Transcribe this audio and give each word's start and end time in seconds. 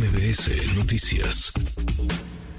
MBS 0.00 0.78
Noticias. 0.78 1.52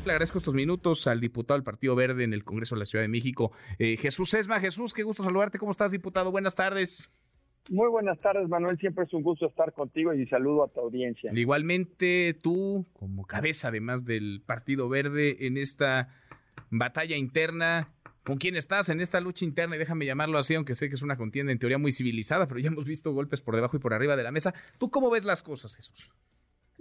Le 0.05 0.11
agradezco 0.11 0.37
estos 0.37 0.53
minutos 0.53 1.07
al 1.07 1.19
diputado 1.19 1.57
del 1.57 1.63
Partido 1.63 1.95
Verde 1.95 2.23
en 2.23 2.33
el 2.33 2.43
Congreso 2.43 2.75
de 2.75 2.79
la 2.79 2.85
Ciudad 2.85 3.03
de 3.03 3.07
México, 3.07 3.51
eh, 3.79 3.97
Jesús 3.97 4.35
Esma. 4.35 4.59
Jesús, 4.59 4.93
qué 4.93 5.01
gusto 5.01 5.23
saludarte. 5.23 5.57
¿Cómo 5.57 5.71
estás, 5.71 5.91
diputado? 5.91 6.29
Buenas 6.29 6.55
tardes. 6.55 7.09
Muy 7.71 7.89
buenas 7.89 8.19
tardes, 8.19 8.47
Manuel. 8.47 8.77
Siempre 8.77 9.05
es 9.05 9.13
un 9.13 9.23
gusto 9.23 9.47
estar 9.47 9.73
contigo 9.73 10.13
y 10.13 10.27
saludo 10.27 10.65
a 10.65 10.67
tu 10.67 10.81
audiencia. 10.81 11.31
Igualmente 11.33 12.37
tú, 12.43 12.85
como 12.93 13.25
cabeza 13.25 13.69
además 13.69 14.05
del 14.05 14.43
Partido 14.45 14.87
Verde 14.87 15.47
en 15.47 15.57
esta 15.57 16.09
batalla 16.69 17.17
interna, 17.17 17.89
¿con 18.23 18.37
quién 18.37 18.55
estás 18.55 18.89
en 18.89 19.01
esta 19.01 19.19
lucha 19.19 19.45
interna? 19.45 19.77
Y 19.77 19.79
déjame 19.79 20.05
llamarlo 20.05 20.37
así, 20.37 20.53
aunque 20.53 20.75
sé 20.75 20.89
que 20.89 20.95
es 20.95 21.01
una 21.01 21.17
contienda 21.17 21.51
en 21.51 21.57
teoría 21.57 21.79
muy 21.79 21.91
civilizada, 21.91 22.47
pero 22.47 22.59
ya 22.59 22.67
hemos 22.67 22.85
visto 22.85 23.11
golpes 23.11 23.41
por 23.41 23.55
debajo 23.55 23.77
y 23.77 23.79
por 23.79 23.95
arriba 23.95 24.15
de 24.15 24.21
la 24.21 24.31
mesa. 24.31 24.53
¿Tú 24.77 24.91
cómo 24.91 25.09
ves 25.09 25.25
las 25.25 25.41
cosas, 25.41 25.75
Jesús? 25.75 26.11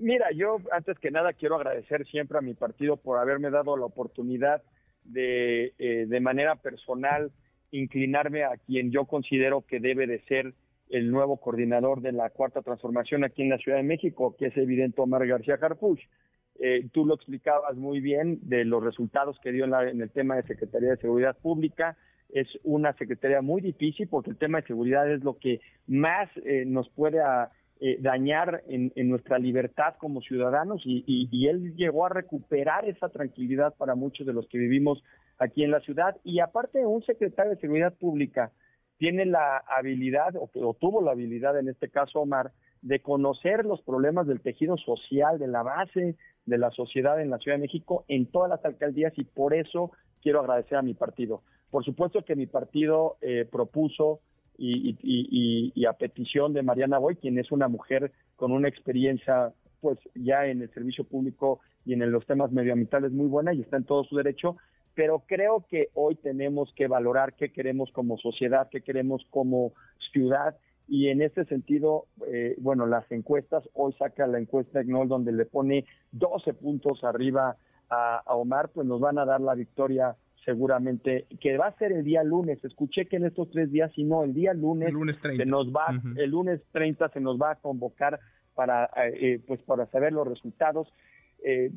Mira, 0.01 0.31
yo 0.33 0.57
antes 0.73 0.99
que 0.99 1.11
nada 1.11 1.35
quiero 1.35 1.57
agradecer 1.57 2.07
siempre 2.07 2.39
a 2.39 2.41
mi 2.41 2.55
partido 2.55 2.97
por 2.97 3.19
haberme 3.19 3.51
dado 3.51 3.77
la 3.77 3.85
oportunidad 3.85 4.63
de, 5.05 5.75
eh, 5.79 6.07
de 6.09 6.21
manera 6.21 6.57
personal, 6.57 7.31
inclinarme 7.71 8.45
a 8.45 8.57
quien 8.57 8.91
yo 8.91 9.05
considero 9.05 9.61
que 9.61 9.79
debe 9.79 10.07
de 10.07 10.21
ser 10.23 10.55
el 10.89 11.11
nuevo 11.11 11.37
coordinador 11.37 12.01
de 12.01 12.13
la 12.13 12.31
cuarta 12.31 12.63
transformación 12.63 13.25
aquí 13.25 13.43
en 13.43 13.51
la 13.51 13.59
Ciudad 13.59 13.77
de 13.77 13.83
México, 13.83 14.35
que 14.39 14.47
es 14.47 14.57
evidente 14.57 15.03
Omar 15.03 15.27
García 15.27 15.59
Harfuch. 15.61 16.01
Eh, 16.59 16.89
tú 16.93 17.05
lo 17.05 17.15
explicabas 17.15 17.77
muy 17.77 18.01
bien 18.01 18.39
de 18.43 18.65
los 18.65 18.83
resultados 18.83 19.39
que 19.43 19.53
dio 19.53 19.67
en, 19.67 20.01
el 20.01 20.11
tema 20.11 20.37
de 20.37 20.45
Secretaría 20.45 20.93
de 20.93 20.97
Seguridad 20.97 21.37
Pública. 21.37 21.99
Es 22.30 22.49
una 22.65 22.95
secretaría 22.95 23.43
muy 23.43 23.61
difícil 23.61 24.09
porque 24.09 24.30
el 24.30 24.39
tema 24.39 24.63
de 24.63 24.67
seguridad 24.67 25.11
es 25.13 25.23
lo 25.23 25.39
que 25.39 25.61
más 25.87 26.30
eh, 26.47 26.65
nos 26.67 26.89
puede 26.89 27.21
eh, 27.83 27.97
dañar 27.98 28.62
en, 28.69 28.93
nuestra 29.09 29.39
libertad 29.39 29.95
como 29.98 30.21
ciudadanos 30.21 30.83
y, 30.84 31.48
él 31.48 31.75
llegó 31.77 32.05
a 32.05 32.10
recuperar 32.10 32.85
esa 32.85 33.09
tranquilidad 33.09 33.74
para 33.74 33.95
muchos 33.95 34.27
de 34.27 34.35
los 34.35 34.46
que 34.49 34.59
vivimos 34.59 35.02
aquí 35.38 35.65
en 35.65 35.71
la 35.71 35.80
ciudad. 35.80 36.16
Y 36.23 36.40
aparte, 36.40 36.85
un 36.85 37.02
secretario 37.02 37.52
de 37.55 37.60
Seguridad 37.60 37.95
Pública 37.95 38.52
tiene 38.99 39.24
la 39.24 39.57
habilidad, 39.66 40.37
o, 40.37 40.51
o 40.55 40.74
tuvo 40.74 41.01
la 41.01 41.13
habilidad 41.13 41.59
en 41.59 41.68
este 41.68 41.88
caso 41.88 42.21
Omar, 42.21 42.52
de 42.82 43.01
conocer 43.01 43.65
los 43.65 43.80
problemas 43.80 44.27
del 44.27 44.43
tejido 44.43 44.77
social, 44.77 45.38
de 45.38 45.49
la 45.49 45.62
base 45.62 46.16
de 46.45 46.59
la 46.59 46.71
sociedad 46.73 47.18
en 47.18 47.30
la 47.30 47.38
Ciudad 47.38 47.57
de 47.57 47.62
México, 47.62 48.05
en 48.09 48.27
todas 48.27 48.51
las 48.51 48.62
alcaldías, 48.62 49.15
y 49.16 49.24
por 49.24 49.55
eso 49.55 49.90
quiero 50.21 50.40
agradecer 50.40 50.77
a 50.77 50.83
mi 50.83 50.93
partido. 50.93 51.43
Por 51.71 51.83
supuesto 51.83 52.23
que 52.27 52.37
mi 52.37 52.46
partido 52.46 53.16
eh, 53.23 53.49
propuso 53.51 54.21
y, 54.61 55.85
a 55.87 55.93
petición 55.95 56.53
de 56.53 56.63
Mariana 56.63 56.99
Boy, 56.99 57.16
quien 57.16 57.39
es 57.39 57.51
una 57.51 57.69
mujer 57.69 58.13
con 58.37 58.53
una 58.53 58.69
experiencia 58.69 59.52
pues 59.80 59.99
ya 60.15 60.47
en 60.47 60.61
el 60.61 60.71
servicio 60.75 61.05
público 61.05 61.61
y 61.87 61.95
en 61.95 62.13
los 62.13 62.27
temas 62.27 62.52
medioambientales 62.52 63.13
muy 63.13 63.27
buena 63.27 63.55
y 63.55 63.63
está 63.63 63.79
en 63.79 63.85
todo 63.85 64.05
su 64.05 64.17
derecho, 64.17 64.56
pero 64.94 65.25
creo 65.27 65.65
que 65.71 65.89
hoy 65.94 66.17
tenemos 66.17 66.72
que 66.75 66.87
valorar 66.87 67.34
qué 67.34 67.50
queremos 67.50 67.91
como 67.93 68.19
sociedad, 68.19 68.69
qué 68.71 68.83
queremos 68.83 69.25
como 69.31 69.72
ciudad 70.12 70.56
y 70.87 71.09
en 71.09 71.22
ese 71.22 71.45
sentido, 71.47 72.06
eh, 72.27 72.56
bueno, 72.59 72.84
las 72.84 73.11
encuestas, 73.11 73.67
hoy 73.72 73.95
saca 73.95 74.27
la 74.27 74.39
encuesta 74.39 74.81
EGNOL 74.81 75.09
donde 75.09 75.33
le 75.33 75.47
pone 75.47 75.87
12 76.12 76.53
puntos 76.55 77.05
arriba 77.05 77.56
a 77.89 78.22
Omar, 78.37 78.69
pues 78.69 78.87
nos 78.87 79.00
van 79.00 79.19
a 79.19 79.25
dar 79.25 79.41
la 79.41 79.55
victoria 79.55 80.17
seguramente, 80.44 81.27
que 81.41 81.56
va 81.56 81.66
a 81.66 81.78
ser 81.78 81.93
el 81.93 82.05
día 82.05 82.22
lunes. 82.22 82.65
Escuché 82.65 83.06
que 83.06 83.16
en 83.16 83.27
estos 83.27 83.50
tres 83.50 83.71
días, 83.71 83.93
si 83.94 84.05
no, 84.05 84.25
el 84.25 84.34
día 84.34 84.55
lunes, 84.55 84.93
se 85.21 85.47
nos 85.47 85.69
va, 85.69 86.00
el 86.16 86.31
lunes 86.31 86.60
30 86.72 87.09
se 87.10 87.21
nos 87.21 87.38
va 87.38 87.53
a 87.53 87.56
convocar 87.56 88.21
para, 88.55 88.84
eh, 88.97 89.12
eh, 89.21 89.41
pues 89.47 89.61
para 89.62 89.87
saber 89.87 90.12
los 90.12 90.27
resultados. 90.27 90.93
Eh, 91.43 91.71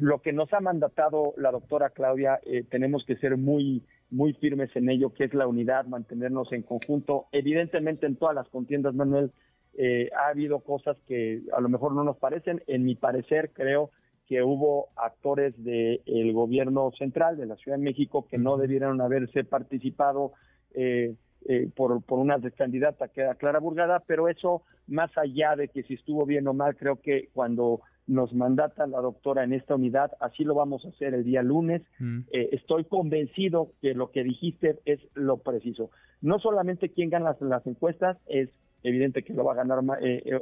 lo 0.00 0.22
que 0.22 0.32
nos 0.32 0.52
ha 0.52 0.60
mandatado 0.60 1.34
la 1.36 1.50
doctora 1.50 1.90
Claudia, 1.90 2.40
tenemos 2.70 3.04
que 3.04 3.16
ser 3.16 3.36
muy, 3.36 3.82
muy 4.10 4.32
firmes 4.34 4.74
en 4.74 4.88
ello, 4.88 5.12
que 5.12 5.24
es 5.24 5.34
la 5.34 5.46
unidad, 5.46 5.86
mantenernos 5.86 6.52
en 6.52 6.62
conjunto. 6.62 7.26
Evidentemente 7.32 8.06
en 8.06 8.16
todas 8.16 8.34
las 8.34 8.48
contiendas, 8.48 8.94
Manuel, 8.94 9.32
ha 10.16 10.28
habido 10.28 10.60
cosas 10.60 10.96
que 11.06 11.42
a 11.54 11.60
lo 11.60 11.68
mejor 11.68 11.94
no 11.94 12.04
nos 12.04 12.16
parecen. 12.16 12.62
En 12.66 12.84
mi 12.84 12.94
parecer, 12.94 13.50
creo 13.52 13.90
que 14.32 14.42
hubo 14.42 14.88
actores 14.96 15.52
del 15.62 16.32
gobierno 16.32 16.90
central 16.96 17.36
de 17.36 17.44
la 17.44 17.56
Ciudad 17.56 17.76
de 17.76 17.84
México 17.84 18.26
que 18.30 18.38
no 18.38 18.56
debieron 18.56 18.98
haberse 19.02 19.44
participado 19.44 20.32
eh, 20.72 21.16
eh, 21.44 21.68
por, 21.76 22.02
por 22.02 22.18
una 22.18 22.40
candidata 22.52 23.08
que 23.08 23.20
era 23.20 23.34
Clara 23.34 23.58
Burgada, 23.58 24.02
pero 24.06 24.30
eso, 24.30 24.62
más 24.86 25.10
allá 25.18 25.54
de 25.54 25.68
que 25.68 25.82
si 25.82 25.92
estuvo 25.92 26.24
bien 26.24 26.48
o 26.48 26.54
mal, 26.54 26.76
creo 26.76 26.96
que 27.02 27.28
cuando 27.34 27.82
nos 28.06 28.32
mandata 28.32 28.86
la 28.86 29.02
doctora 29.02 29.44
en 29.44 29.52
esta 29.52 29.74
unidad, 29.74 30.12
así 30.18 30.44
lo 30.44 30.54
vamos 30.54 30.86
a 30.86 30.88
hacer 30.88 31.12
el 31.12 31.24
día 31.24 31.42
lunes. 31.42 31.82
Eh, 32.32 32.48
estoy 32.52 32.84
convencido 32.84 33.72
que 33.82 33.92
lo 33.92 34.12
que 34.12 34.24
dijiste 34.24 34.78
es 34.86 34.98
lo 35.12 35.36
preciso. 35.42 35.90
No 36.22 36.38
solamente 36.38 36.88
quién 36.88 37.10
gana 37.10 37.36
las, 37.38 37.40
las 37.42 37.66
encuestas, 37.66 38.16
es 38.28 38.48
evidente 38.82 39.24
que 39.24 39.34
lo 39.34 39.44
va 39.44 39.52
a 39.52 39.56
ganar 39.56 39.80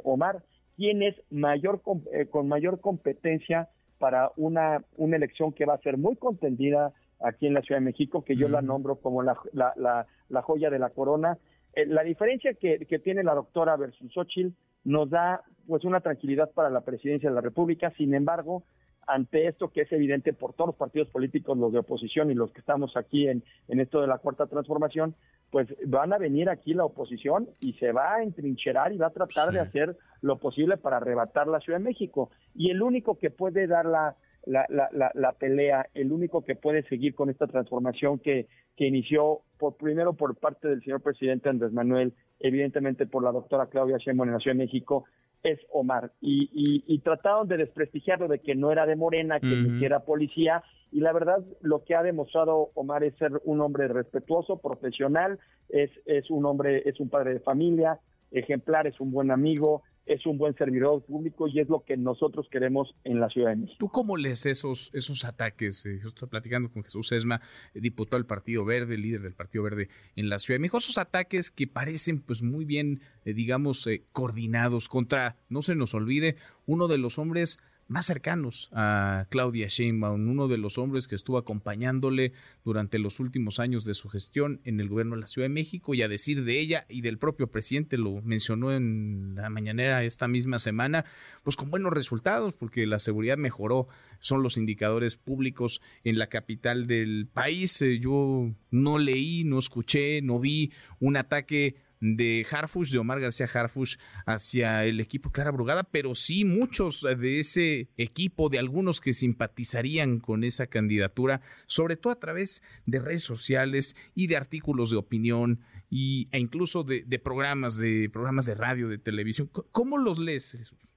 Omar, 0.05 0.43
quién 0.77 1.03
es 1.03 1.15
mayor 1.29 1.81
eh, 2.13 2.27
con 2.27 2.47
mayor 2.47 2.79
competencia 2.79 3.67
para 4.01 4.31
una, 4.35 4.83
una 4.97 5.15
elección 5.15 5.53
que 5.53 5.65
va 5.65 5.75
a 5.75 5.81
ser 5.81 5.95
muy 5.95 6.15
contendida 6.15 6.91
aquí 7.19 7.45
en 7.45 7.53
la 7.53 7.61
Ciudad 7.61 7.79
de 7.79 7.85
México, 7.85 8.23
que 8.23 8.35
yo 8.35 8.49
la 8.49 8.63
nombro 8.63 8.95
como 8.95 9.21
la, 9.21 9.37
la, 9.53 10.07
la, 10.27 10.41
joya 10.41 10.71
de 10.71 10.79
la 10.79 10.89
corona. 10.89 11.37
Eh, 11.73 11.85
la 11.85 12.03
diferencia 12.03 12.55
que, 12.55 12.79
que, 12.89 12.97
tiene 12.97 13.23
la 13.23 13.35
doctora 13.35 13.77
versus 13.77 14.11
Xochitl 14.11 14.55
nos 14.85 15.11
da 15.11 15.43
pues 15.67 15.85
una 15.85 15.99
tranquilidad 15.99 16.49
para 16.49 16.71
la 16.71 16.81
presidencia 16.81 17.29
de 17.29 17.35
la 17.35 17.41
República, 17.41 17.93
sin 17.95 18.15
embargo, 18.15 18.63
ante 19.05 19.47
esto 19.47 19.69
que 19.69 19.81
es 19.81 19.91
evidente 19.91 20.33
por 20.33 20.53
todos 20.53 20.69
los 20.69 20.75
partidos 20.77 21.09
políticos, 21.09 21.55
los 21.55 21.71
de 21.71 21.79
oposición 21.79 22.31
y 22.31 22.33
los 22.33 22.51
que 22.51 22.61
estamos 22.61 22.97
aquí 22.97 23.27
en, 23.27 23.43
en 23.67 23.79
esto 23.79 24.01
de 24.01 24.07
la 24.07 24.17
cuarta 24.17 24.47
transformación, 24.47 25.13
pues 25.51 25.67
van 25.85 26.13
a 26.13 26.17
venir 26.17 26.49
aquí 26.49 26.73
la 26.73 26.85
oposición 26.85 27.49
y 27.59 27.73
se 27.73 27.91
va 27.91 28.15
a 28.15 28.23
entrincherar 28.23 28.93
y 28.93 28.97
va 28.97 29.07
a 29.07 29.11
tratar 29.11 29.51
de 29.51 29.59
hacer 29.59 29.97
lo 30.21 30.37
posible 30.37 30.77
para 30.77 30.97
arrebatar 30.97 31.47
la 31.47 31.59
Ciudad 31.59 31.77
de 31.79 31.85
México. 31.85 32.31
Y 32.55 32.71
el 32.71 32.81
único 32.81 33.19
que 33.19 33.31
puede 33.31 33.67
dar 33.67 33.85
la, 33.85 34.15
la, 34.45 34.65
la, 34.69 35.11
la, 35.13 35.31
pelea, 35.33 35.87
el 35.93 36.11
único 36.13 36.43
que 36.43 36.55
puede 36.55 36.83
seguir 36.83 37.13
con 37.15 37.29
esta 37.29 37.47
transformación 37.47 38.19
que, 38.19 38.47
que 38.77 38.87
inició 38.87 39.41
por 39.57 39.75
primero 39.75 40.13
por 40.13 40.35
parte 40.37 40.69
del 40.69 40.81
señor 40.83 41.01
presidente 41.01 41.49
Andrés 41.49 41.73
Manuel, 41.73 42.13
evidentemente 42.39 43.05
por 43.05 43.21
la 43.21 43.33
doctora 43.33 43.67
Claudia 43.67 43.97
Sheinbaum 43.97 44.29
en 44.29 44.33
la 44.35 44.39
Ciudad 44.39 44.55
de 44.55 44.63
México, 44.63 45.03
es 45.43 45.59
Omar. 45.71 46.11
Y, 46.21 46.83
y, 46.87 46.99
trataron 46.99 47.47
de 47.47 47.57
desprestigiarlo 47.57 48.27
de 48.27 48.39
que 48.39 48.55
no 48.55 48.71
era 48.71 48.85
de 48.85 48.95
Morena, 48.95 49.39
que 49.39 49.47
ni 49.47 49.83
era 49.83 50.01
policía. 50.01 50.63
Y 50.91 50.99
la 50.99 51.13
verdad, 51.13 51.43
lo 51.61 51.83
que 51.83 51.95
ha 51.95 52.03
demostrado 52.03 52.71
Omar 52.75 53.03
es 53.03 53.15
ser 53.15 53.31
un 53.45 53.61
hombre 53.61 53.87
respetuoso, 53.87 54.57
profesional, 54.57 55.39
es, 55.69 55.89
es 56.05 56.29
un 56.29 56.45
hombre, 56.45 56.87
es 56.87 56.99
un 56.99 57.09
padre 57.09 57.33
de 57.33 57.39
familia, 57.39 57.99
ejemplar, 58.31 58.87
es 58.87 58.99
un 58.99 59.11
buen 59.11 59.31
amigo, 59.31 59.83
es 60.05 60.25
un 60.25 60.37
buen 60.37 60.55
servidor 60.55 61.03
público 61.03 61.47
y 61.47 61.59
es 61.59 61.69
lo 61.69 61.83
que 61.83 61.95
nosotros 61.95 62.47
queremos 62.51 62.93
en 63.03 63.19
la 63.19 63.29
Ciudad 63.29 63.51
de 63.51 63.57
México. 63.57 63.77
¿Tú 63.79 63.89
cómo 63.89 64.17
lees 64.17 64.45
esos, 64.45 64.89
esos 64.93 65.25
ataques? 65.25 65.85
Eh, 65.85 65.99
yo 66.01 66.09
estoy 66.09 66.27
platicando 66.27 66.71
con 66.71 66.83
Jesús 66.83 67.11
Esma, 67.11 67.41
eh, 67.73 67.79
diputado 67.79 68.17
del 68.17 68.25
Partido 68.25 68.65
Verde, 68.65 68.97
líder 68.97 69.21
del 69.21 69.33
Partido 69.33 69.63
Verde 69.63 69.89
en 70.15 70.29
la 70.29 70.39
Ciudad 70.39 70.55
de 70.55 70.61
México, 70.61 70.79
esos 70.79 70.97
ataques 70.97 71.51
que 71.51 71.67
parecen 71.67 72.21
pues 72.21 72.41
muy 72.41 72.65
bien, 72.65 73.01
eh, 73.25 73.33
digamos, 73.33 73.87
coordinados 74.11 74.89
contra, 74.89 75.37
no 75.49 75.61
se 75.61 75.75
nos 75.75 75.93
olvide, 75.93 76.35
uno 76.65 76.87
de 76.87 76.97
los 76.97 77.17
hombres 77.17 77.59
más 77.91 78.05
cercanos 78.05 78.69
a 78.71 79.27
Claudia 79.29 79.67
Sheinbaum, 79.67 80.29
uno 80.29 80.47
de 80.47 80.57
los 80.57 80.77
hombres 80.77 81.09
que 81.09 81.15
estuvo 81.15 81.37
acompañándole 81.37 82.31
durante 82.63 82.99
los 82.99 83.19
últimos 83.19 83.59
años 83.59 83.83
de 83.83 83.95
su 83.95 84.07
gestión 84.07 84.61
en 84.63 84.79
el 84.79 84.87
gobierno 84.87 85.15
de 85.15 85.21
la 85.21 85.27
Ciudad 85.27 85.49
de 85.49 85.53
México 85.53 85.93
y 85.93 86.01
a 86.01 86.07
decir 86.07 86.45
de 86.45 86.57
ella 86.57 86.85
y 86.87 87.01
del 87.01 87.17
propio 87.17 87.47
presidente, 87.47 87.97
lo 87.97 88.21
mencionó 88.21 88.71
en 88.71 89.35
la 89.35 89.49
mañanera 89.49 90.05
esta 90.05 90.29
misma 90.29 90.57
semana, 90.57 91.03
pues 91.43 91.57
con 91.57 91.69
buenos 91.69 91.91
resultados 91.91 92.53
porque 92.53 92.87
la 92.87 92.97
seguridad 92.97 93.37
mejoró, 93.37 93.89
son 94.21 94.41
los 94.41 94.55
indicadores 94.55 95.17
públicos 95.17 95.81
en 96.05 96.17
la 96.17 96.27
capital 96.27 96.87
del 96.87 97.27
país. 97.27 97.81
Eh, 97.81 97.99
yo 97.99 98.51
no 98.69 98.99
leí, 98.99 99.43
no 99.43 99.59
escuché, 99.59 100.21
no 100.21 100.39
vi 100.39 100.71
un 101.01 101.17
ataque 101.17 101.75
de 102.01 102.45
Harfush, 102.49 102.91
de 102.91 102.97
Omar 102.97 103.19
García 103.19 103.47
Harfush, 103.51 103.95
hacia 104.25 104.83
el 104.85 104.99
equipo 104.99 105.31
Clara 105.31 105.51
Brugada, 105.51 105.83
pero 105.83 106.15
sí 106.15 106.43
muchos 106.43 107.01
de 107.01 107.39
ese 107.39 107.89
equipo, 107.95 108.49
de 108.49 108.59
algunos 108.59 108.99
que 108.99 109.13
simpatizarían 109.13 110.19
con 110.19 110.43
esa 110.43 110.67
candidatura, 110.67 111.41
sobre 111.67 111.95
todo 111.95 112.11
a 112.11 112.19
través 112.19 112.61
de 112.85 112.99
redes 112.99 113.23
sociales 113.23 113.95
y 114.15 114.27
de 114.27 114.35
artículos 114.35 114.89
de 114.89 114.97
opinión 114.97 115.61
y, 115.89 116.27
e 116.31 116.39
incluso 116.39 116.83
de, 116.83 117.03
programas, 117.19 117.77
de 117.77 118.09
programas 118.11 118.45
de 118.45 118.55
radio, 118.55 118.89
de 118.89 118.97
televisión. 118.97 119.49
¿Cómo 119.71 119.97
los 119.97 120.17
lees, 120.17 120.51
Jesús? 120.51 120.90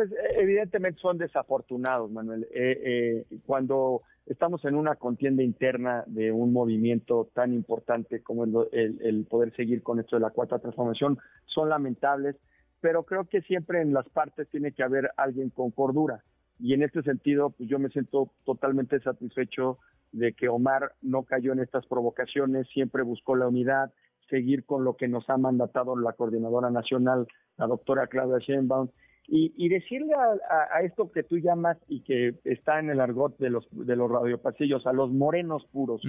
Pues 0.00 0.14
evidentemente 0.34 0.98
son 0.98 1.18
desafortunados, 1.18 2.10
Manuel. 2.10 2.44
Eh, 2.54 3.26
eh, 3.30 3.38
cuando 3.44 4.00
estamos 4.24 4.64
en 4.64 4.74
una 4.74 4.94
contienda 4.96 5.42
interna 5.42 6.04
de 6.06 6.32
un 6.32 6.54
movimiento 6.54 7.28
tan 7.34 7.52
importante 7.52 8.22
como 8.22 8.44
el, 8.72 9.26
poder 9.28 9.54
seguir 9.54 9.82
con 9.82 10.00
esto 10.00 10.16
de 10.16 10.22
la 10.22 10.30
cuarta 10.30 10.58
transformación. 10.58 11.18
Son 11.44 11.68
lamentables. 11.68 12.36
pero 12.80 13.02
creo 13.02 13.26
que 13.26 13.42
siempre 13.42 13.82
en 13.82 13.92
las 13.92 14.08
partes 14.08 14.48
tiene 14.48 14.72
que 14.72 14.82
haber 14.82 15.10
alguien 15.18 15.50
con 15.50 15.70
cordura. 15.70 16.24
Y 16.58 16.72
en 16.72 16.82
este 16.82 17.02
sentido, 17.02 17.50
pues 17.50 17.68
yo 17.68 17.78
me 17.78 17.90
siento 17.90 18.32
totalmente 18.46 19.00
satisfecho 19.00 19.80
de 20.12 20.32
que 20.32 20.48
Omar 20.48 20.92
no 21.02 21.24
cayó 21.24 21.52
en 21.52 21.60
estas 21.60 21.84
provocaciones, 21.86 22.68
siempre 22.68 23.02
buscó 23.02 23.36
la 23.36 23.48
unidad, 23.48 23.92
seguir 24.30 24.64
con 24.64 24.82
lo 24.82 24.96
que 24.96 25.08
nos 25.08 25.28
ha 25.28 25.36
mandatado 25.36 25.94
la 25.94 26.14
coordinadora 26.14 26.70
nacional, 26.70 27.28
la 27.58 27.66
doctora 27.66 28.06
Claudia 28.06 28.38
Sheinbaum, 28.38 28.88
y, 29.26 29.68
decirle 29.68 30.12
a, 30.14 30.80
esto 30.82 31.12
que 31.12 31.22
tú 31.22 31.38
llamas 31.38 31.78
y 31.88 32.00
que 32.00 32.34
está 32.44 32.80
en 32.80 32.90
el 32.90 33.00
argot 33.00 33.38
de 33.38 33.50
los 33.50 33.68
de 33.70 33.94
los 33.94 34.10
radiopasillos, 34.10 34.86
a 34.86 34.92
los 34.92 35.12
morenos 35.12 35.64
puros, 35.72 36.02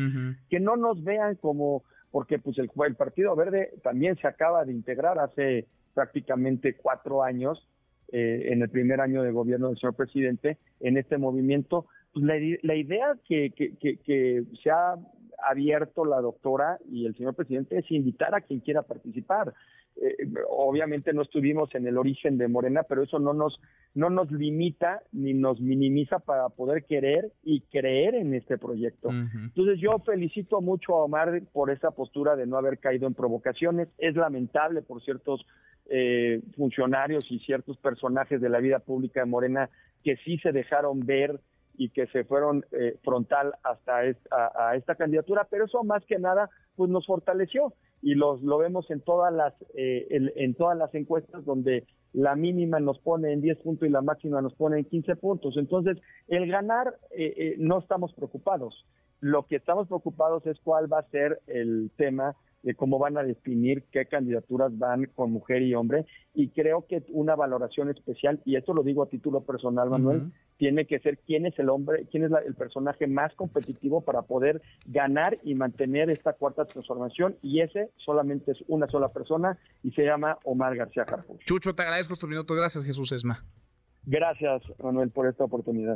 que 0.49 0.59
no 0.59 0.75
nos 0.75 1.03
vean 1.03 1.35
como, 1.35 1.83
porque 2.09 2.39
pues 2.39 2.57
el, 2.57 2.71
el 2.87 2.95
Partido 2.95 3.35
Verde 3.35 3.73
también 3.83 4.15
se 4.17 4.27
acaba 4.27 4.65
de 4.65 4.71
integrar 4.71 5.19
hace 5.19 5.67
prácticamente 5.93 6.75
cuatro 6.75 7.23
años, 7.23 7.67
eh, 8.13 8.51
en 8.51 8.61
el 8.61 8.69
primer 8.69 8.99
año 8.99 9.23
de 9.23 9.31
gobierno 9.31 9.69
del 9.69 9.77
señor 9.77 9.95
presidente, 9.95 10.57
en 10.81 10.97
este 10.97 11.17
movimiento. 11.17 11.85
Pues 12.11 12.25
la, 12.25 12.33
la, 12.61 12.75
idea 12.75 13.15
que, 13.25 13.51
que, 13.51 13.73
que, 13.77 14.43
se 14.61 14.69
ha 14.69 14.95
abierto 15.49 16.03
la 16.03 16.19
doctora 16.19 16.77
y 16.91 17.05
el 17.05 17.15
señor 17.15 17.35
presidente 17.35 17.77
es 17.77 17.89
invitar 17.89 18.35
a 18.35 18.41
quien 18.41 18.59
quiera 18.59 18.81
participar. 18.81 19.53
Eh, 19.97 20.15
obviamente 20.49 21.13
no 21.13 21.21
estuvimos 21.21 21.73
en 21.75 21.85
el 21.85 21.97
origen 21.97 22.37
de 22.37 22.47
Morena, 22.47 22.83
pero 22.83 23.03
eso 23.03 23.19
no 23.19 23.33
nos, 23.33 23.59
no 23.93 24.09
nos 24.09 24.31
limita 24.31 25.01
ni 25.11 25.33
nos 25.33 25.59
minimiza 25.59 26.19
para 26.19 26.49
poder 26.49 26.85
querer 26.85 27.31
y 27.43 27.61
creer 27.61 28.15
en 28.15 28.33
este 28.33 28.57
proyecto. 28.57 29.09
Entonces 29.09 29.79
yo 29.79 29.89
felicito 30.05 30.61
mucho 30.61 30.95
a 30.95 31.03
Omar 31.03 31.41
por 31.51 31.69
esa 31.71 31.91
postura 31.91 32.35
de 32.35 32.47
no 32.47 32.57
haber 32.57 32.79
caído 32.79 33.07
en 33.07 33.13
provocaciones. 33.13 33.89
Es 33.97 34.15
lamentable 34.15 34.81
por 34.81 35.03
ciertos 35.03 35.45
eh, 35.89 36.41
funcionarios 36.55 37.29
y 37.31 37.39
ciertos 37.39 37.77
personajes 37.77 38.39
de 38.39 38.49
la 38.49 38.59
vida 38.59 38.79
pública 38.79 39.19
de 39.19 39.25
Morena 39.25 39.69
que 40.03 40.15
sí 40.17 40.37
se 40.37 40.51
dejaron 40.51 41.01
ver 41.01 41.39
y 41.81 41.89
que 41.89 42.05
se 42.07 42.25
fueron 42.25 42.63
eh, 42.73 42.99
frontal 43.03 43.55
hasta 43.63 44.05
esta, 44.05 44.51
a, 44.55 44.75
esta 44.75 44.93
candidatura, 44.93 45.47
pero 45.49 45.65
eso 45.65 45.83
más 45.83 46.05
que 46.05 46.19
nada 46.19 46.47
pues 46.75 46.91
nos 46.91 47.07
fortaleció 47.07 47.73
y 48.03 48.13
los 48.13 48.43
lo 48.43 48.59
vemos 48.59 48.91
en 48.91 49.01
todas 49.01 49.33
las 49.33 49.55
eh, 49.73 50.07
en 50.35 50.53
todas 50.53 50.77
las 50.77 50.93
encuestas 50.93 51.43
donde 51.43 51.87
la 52.13 52.35
mínima 52.35 52.79
nos 52.79 52.99
pone 52.99 53.33
en 53.33 53.41
10 53.41 53.57
puntos 53.63 53.87
y 53.87 53.91
la 53.91 54.03
máxima 54.03 54.43
nos 54.43 54.53
pone 54.53 54.77
en 54.77 54.85
15 54.85 55.15
puntos. 55.15 55.57
Entonces, 55.57 55.97
el 56.27 56.51
ganar 56.51 56.93
no 57.57 57.79
estamos 57.79 58.13
preocupados. 58.13 58.85
Lo 59.21 59.47
que 59.47 59.55
estamos 59.55 59.87
preocupados 59.87 60.45
es 60.45 60.59
cuál 60.59 60.91
va 60.91 60.99
a 60.99 61.09
ser 61.09 61.39
el 61.47 61.89
tema 61.95 62.35
de 62.63 62.75
cómo 62.75 62.99
van 62.99 63.17
a 63.17 63.23
definir 63.23 63.83
qué 63.91 64.05
candidaturas 64.05 64.77
van 64.77 65.05
con 65.15 65.31
mujer 65.31 65.61
y 65.61 65.73
hombre. 65.73 66.05
Y 66.33 66.49
creo 66.49 66.85
que 66.87 67.03
una 67.09 67.35
valoración 67.35 67.89
especial, 67.89 68.41
y 68.45 68.55
esto 68.55 68.73
lo 68.73 68.83
digo 68.83 69.03
a 69.03 69.09
título 69.09 69.41
personal, 69.41 69.89
Manuel, 69.89 70.31
tiene 70.57 70.85
que 70.85 70.99
ser 70.99 71.17
quién 71.19 71.45
es 71.45 71.57
el 71.59 71.69
hombre, 71.69 72.05
quién 72.11 72.23
es 72.23 72.31
el 72.45 72.55
personaje 72.55 73.07
más 73.07 73.33
competitivo 73.35 74.01
para 74.01 74.21
poder 74.21 74.61
ganar 74.85 75.37
y 75.43 75.55
mantener 75.55 76.09
esta 76.09 76.33
cuarta 76.33 76.65
transformación. 76.65 77.35
Y 77.41 77.61
ese 77.61 77.89
solamente 77.97 78.51
es 78.51 78.63
una 78.67 78.87
sola 78.87 79.07
persona 79.09 79.57
y 79.83 79.91
se 79.91 80.03
llama 80.03 80.37
Omar 80.43 80.75
García 80.75 81.03
Harfuch. 81.03 81.43
Chucho, 81.43 81.73
te 81.73 81.81
agradezco 81.81 82.13
estos 82.13 82.29
minutos. 82.29 82.55
Gracias, 82.55 82.83
Jesús 82.85 83.11
Esma. 83.11 83.43
Gracias, 84.05 84.63
Manuel, 84.81 85.11
por 85.11 85.27
esta 85.27 85.43
oportunidad 85.43 85.95